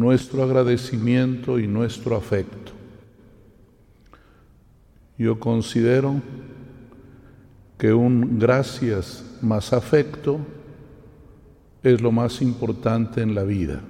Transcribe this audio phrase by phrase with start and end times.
[0.00, 2.70] nuestro agradecimiento y nuestro afecto.
[5.18, 6.22] Yo considero
[7.76, 10.38] que un gracias más afecto
[11.82, 13.80] es lo más importante en la vida.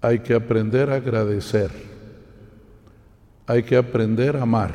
[0.00, 1.70] Hay que aprender a agradecer,
[3.46, 4.74] hay que aprender a amar,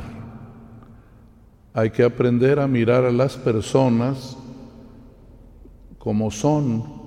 [1.74, 4.38] hay que aprender a mirar a las personas
[5.98, 7.01] como son,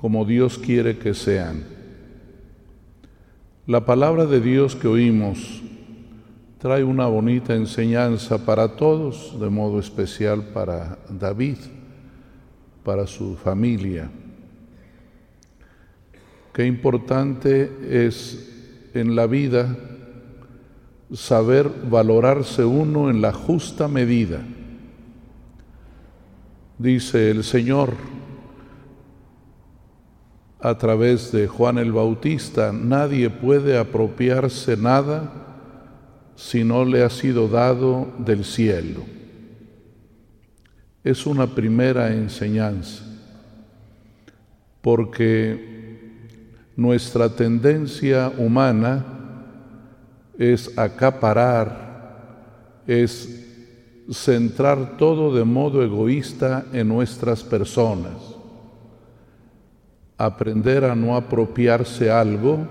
[0.00, 1.64] como Dios quiere que sean.
[3.66, 5.60] La palabra de Dios que oímos
[6.58, 11.56] trae una bonita enseñanza para todos, de modo especial para David,
[12.84, 14.08] para su familia.
[16.52, 17.68] Qué importante
[18.06, 19.76] es en la vida
[21.12, 24.42] saber valorarse uno en la justa medida.
[26.78, 28.17] Dice el Señor
[30.60, 35.30] a través de Juan el Bautista, nadie puede apropiarse nada
[36.34, 39.02] si no le ha sido dado del cielo.
[41.04, 43.04] Es una primera enseñanza,
[44.80, 46.18] porque
[46.76, 49.04] nuestra tendencia humana
[50.38, 51.88] es acaparar,
[52.86, 53.44] es
[54.10, 58.37] centrar todo de modo egoísta en nuestras personas,
[60.18, 62.66] aprender a no apropiarse algo,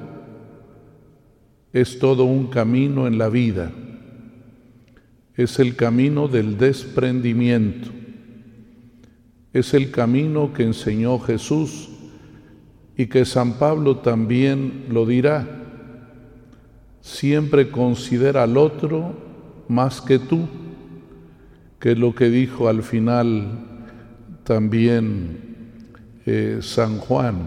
[1.72, 3.72] es todo un camino en la vida.
[5.36, 7.90] Es el camino del desprendimiento.
[9.54, 11.90] Es el camino que enseñó Jesús
[12.98, 15.48] y que San Pablo también lo dirá.
[17.02, 19.16] Siempre considera al otro
[19.70, 20.48] más que tú,
[21.80, 23.64] que es lo que dijo al final
[24.44, 25.57] también
[26.30, 27.38] eh, San Juan.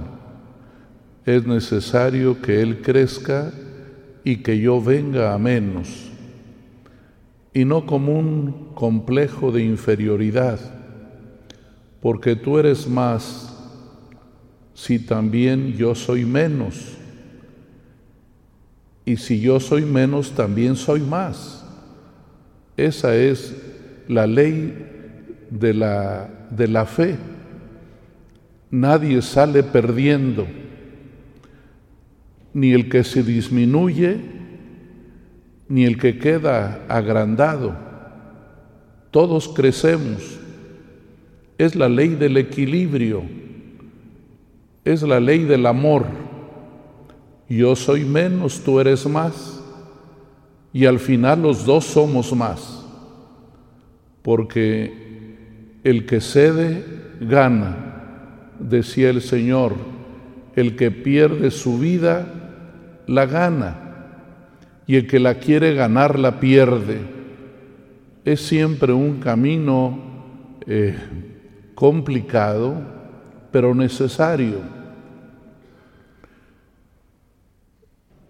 [1.26, 3.52] Es necesario que Él crezca
[4.24, 6.10] y que yo venga a menos,
[7.52, 10.58] y no como un complejo de inferioridad,
[12.00, 13.54] porque tú eres más
[14.72, 16.96] si también yo soy menos,
[19.04, 21.66] y si yo soy menos también soy más.
[22.78, 23.54] Esa es
[24.08, 24.74] la ley
[25.50, 27.18] de la, de la fe.
[28.70, 30.46] Nadie sale perdiendo
[32.52, 34.18] ni el que se disminuye,
[35.68, 37.76] ni el que queda agrandado.
[39.10, 40.38] Todos crecemos.
[41.58, 43.22] Es la ley del equilibrio,
[44.84, 46.06] es la ley del amor.
[47.48, 49.62] Yo soy menos, tú eres más.
[50.72, 52.86] Y al final los dos somos más.
[54.22, 56.84] Porque el que cede,
[57.20, 57.89] gana,
[58.60, 59.74] decía el Señor.
[60.54, 62.26] El que pierde su vida,
[63.06, 63.90] la gana
[64.86, 66.98] y el que la quiere ganar la pierde.
[68.24, 69.98] Es siempre un camino
[70.66, 70.96] eh,
[71.74, 72.74] complicado,
[73.50, 74.58] pero necesario.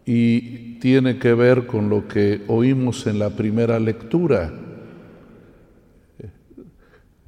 [0.05, 4.53] Y tiene que ver con lo que oímos en la primera lectura.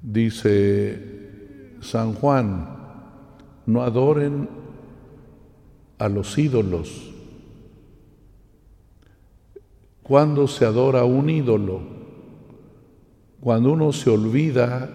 [0.02, 2.81] Dice San Juan,
[3.66, 4.48] no adoren
[5.98, 7.12] a los ídolos
[10.02, 11.80] cuando se adora un ídolo,
[13.40, 14.90] cuando uno se olvida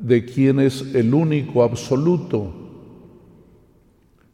[0.00, 2.52] de quién es el único absoluto,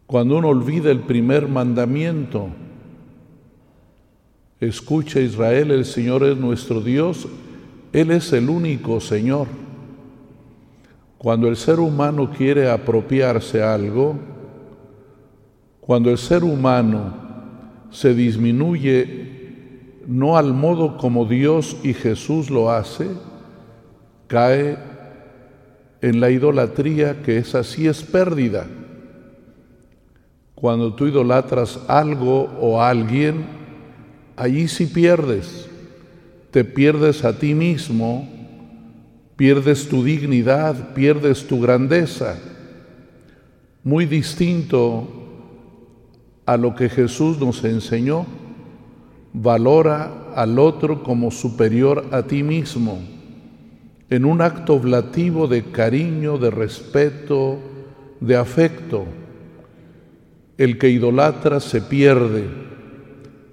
[0.06, 2.48] cuando uno olvida el primer mandamiento,
[4.60, 7.26] escucha Israel, el Señor es nuestro Dios,
[7.92, 9.47] Él es el único Señor.
[11.18, 14.16] Cuando el ser humano quiere apropiarse algo,
[15.80, 17.12] cuando el ser humano
[17.90, 19.28] se disminuye
[20.06, 23.08] no al modo como Dios y Jesús lo hace,
[24.26, 24.78] cae
[26.00, 28.66] en la idolatría que es así es pérdida.
[30.54, 33.44] Cuando tú idolatras algo o alguien,
[34.36, 35.68] allí sí pierdes.
[36.50, 38.28] Te pierdes a ti mismo,
[39.38, 42.36] pierdes tu dignidad, pierdes tu grandeza.
[43.84, 45.06] Muy distinto
[46.44, 48.26] a lo que Jesús nos enseñó
[49.32, 52.98] valora al otro como superior a ti mismo,
[54.10, 57.60] en un acto oblativo de cariño, de respeto,
[58.18, 59.04] de afecto.
[60.56, 62.44] El que idolatra se pierde,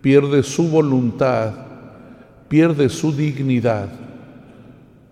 [0.01, 1.53] pierde su voluntad,
[2.47, 4.05] pierde su dignidad.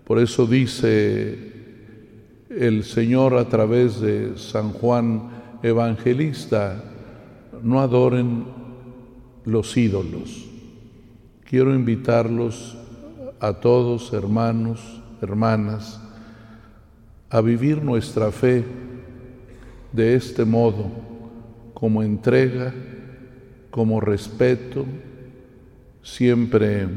[0.04, 1.54] Por eso dice
[2.50, 5.30] el Señor a través de San Juan
[5.64, 6.84] evangelista,
[7.62, 8.44] no adoren
[9.46, 10.50] los ídolos.
[11.50, 12.78] Quiero invitarlos
[13.40, 16.02] a todos, hermanos, hermanas,
[17.30, 18.64] a vivir nuestra fe
[19.92, 20.92] de este modo,
[21.74, 22.74] como entrega,
[23.70, 24.86] como respeto,
[26.02, 26.88] siempre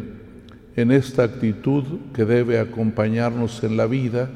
[0.76, 1.84] en esta actitud
[2.14, 4.30] que debe acompañarnos en la vida,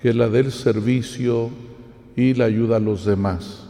[0.00, 1.50] que es la del servicio
[2.14, 3.66] y la ayuda a los demás.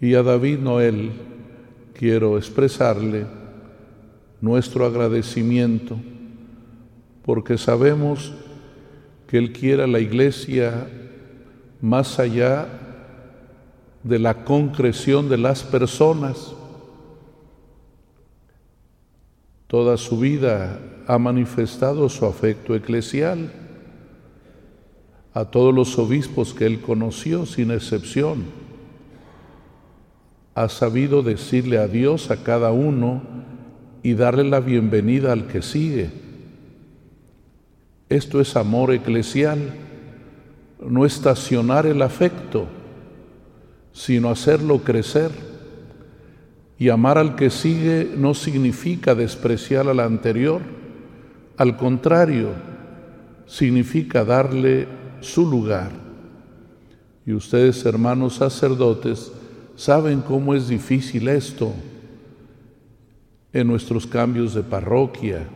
[0.00, 1.12] Y a David Noel
[1.94, 3.26] quiero expresarle
[4.40, 5.96] nuestro agradecimiento
[7.24, 8.34] porque sabemos
[9.26, 10.86] que Él quiere a la iglesia
[11.80, 12.68] más allá
[14.04, 16.54] de la concreción de las personas.
[19.66, 23.50] Toda su vida ha manifestado su afecto eclesial
[25.34, 28.44] a todos los obispos que él conoció sin excepción.
[30.54, 33.22] Ha sabido decirle adiós a cada uno
[34.02, 36.10] y darle la bienvenida al que sigue.
[38.08, 39.74] Esto es amor eclesial,
[40.80, 42.66] no estacionar el afecto,
[43.92, 45.32] sino hacerlo crecer.
[46.78, 50.60] Y amar al que sigue no significa despreciar al anterior,
[51.56, 52.50] al contrario,
[53.46, 54.86] significa darle
[55.20, 55.90] su lugar.
[57.24, 59.32] Y ustedes, hermanos sacerdotes,
[59.74, 61.72] saben cómo es difícil esto
[63.52, 65.48] en nuestros cambios de parroquia,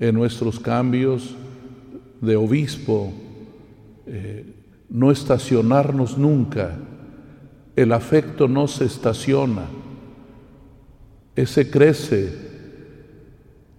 [0.00, 1.34] en nuestros cambios
[2.20, 3.12] de obispo,
[4.06, 4.46] eh,
[4.88, 6.76] no estacionarnos nunca.
[7.76, 9.66] El afecto no se estaciona,
[11.36, 12.32] ese crece.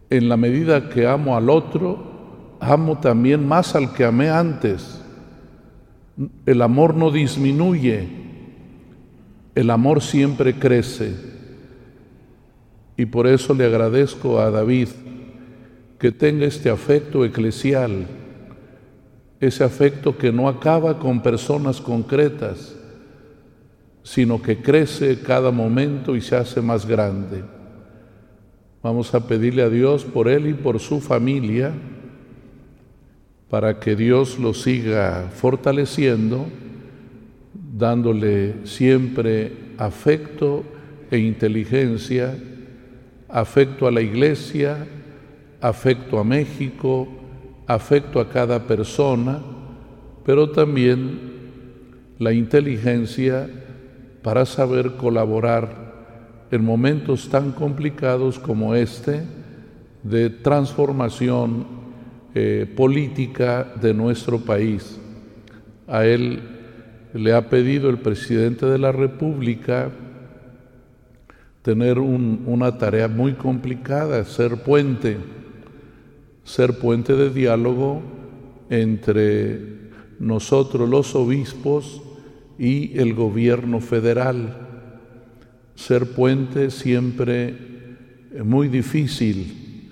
[0.10, 5.02] En la medida que amo al otro, amo también más al que amé antes.
[6.46, 8.08] El amor no disminuye,
[9.56, 11.14] el amor siempre crece.
[12.98, 14.88] Y por eso le agradezco a David
[16.00, 18.08] que tenga este afecto eclesial,
[19.40, 22.76] ese afecto que no acaba con personas concretas,
[24.06, 27.44] sino que crece cada momento y se hace más grande.
[28.84, 31.74] Vamos a pedirle a Dios por él y por su familia
[33.50, 36.46] para que Dios lo siga fortaleciendo,
[37.76, 40.64] dándole siempre afecto
[41.10, 42.38] e inteligencia,
[43.28, 44.86] afecto a la iglesia,
[45.60, 47.08] afecto a México,
[47.66, 49.42] afecto a cada persona,
[50.24, 51.34] pero también
[52.20, 53.50] la inteligencia
[54.26, 55.70] para saber colaborar
[56.50, 59.22] en momentos tan complicados como este
[60.02, 61.68] de transformación
[62.34, 65.00] eh, política de nuestro país.
[65.86, 66.42] A él
[67.14, 69.92] le ha pedido el presidente de la República
[71.62, 75.18] tener una tarea muy complicada, ser puente,
[76.44, 78.02] ser puente de diálogo
[78.72, 82.02] entre nosotros los obispos
[82.58, 84.68] y el gobierno federal.
[85.76, 87.54] Ser puente siempre
[88.44, 89.92] muy difícil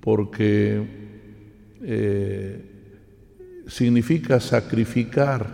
[0.00, 0.82] porque
[1.82, 2.64] eh,
[3.66, 5.46] significa sacrificar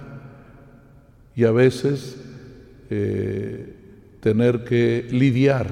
[1.35, 2.17] y a veces
[2.91, 3.75] eh,
[4.21, 5.69] tener que lidiar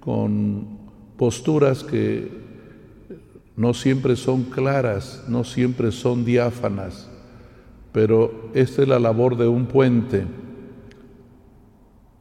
[0.00, 0.78] con
[1.16, 2.28] posturas que
[3.56, 7.10] no siempre son claras, no siempre son diáfanas,
[7.92, 10.24] pero esta es la labor de un puente,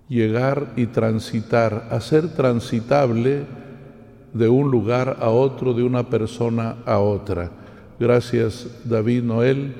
[0.09, 3.43] llegar y transitar, hacer transitable
[4.33, 7.51] de un lugar a otro, de una persona a otra.
[7.99, 9.73] Gracias David Noel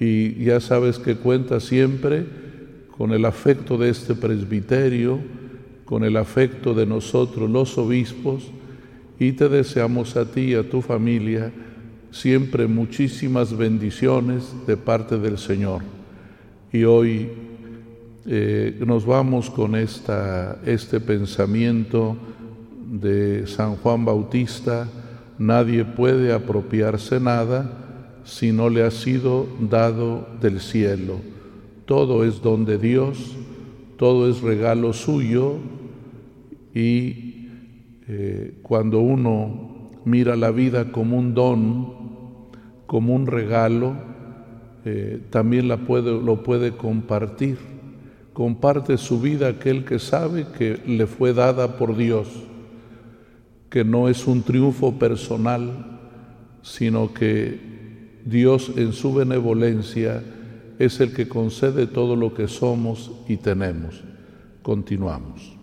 [0.00, 2.26] y ya sabes que cuenta siempre
[2.96, 5.20] con el afecto de este presbiterio,
[5.84, 8.50] con el afecto de nosotros los obispos
[9.18, 11.52] y te deseamos a ti y a tu familia
[12.16, 15.82] siempre muchísimas bendiciones de parte del Señor.
[16.72, 17.28] Y hoy
[18.24, 22.16] eh, nos vamos con esta, este pensamiento
[22.90, 24.88] de San Juan Bautista,
[25.38, 31.20] nadie puede apropiarse nada si no le ha sido dado del cielo.
[31.84, 33.36] Todo es don de Dios,
[33.98, 35.56] todo es regalo suyo
[36.74, 37.48] y
[38.08, 41.95] eh, cuando uno mira la vida como un don,
[42.86, 43.94] como un regalo,
[44.84, 47.58] eh, también la puede, lo puede compartir.
[48.32, 52.28] Comparte su vida aquel que sabe que le fue dada por Dios
[53.70, 55.98] que no es un triunfo personal,
[56.62, 60.22] sino que Dios en su benevolencia
[60.78, 64.02] es el que concede todo lo que somos y tenemos.
[64.62, 65.55] Continuamos.